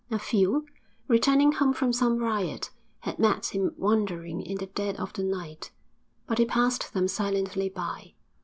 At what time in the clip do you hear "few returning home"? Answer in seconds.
0.17-1.73